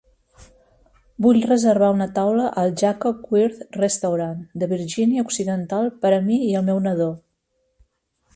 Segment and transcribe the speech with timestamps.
[1.25, 6.53] Vull reservar una taula al Jacob Wirth Restaurant de Virgínia Occidental per a mi i
[6.63, 7.13] el meu nadó.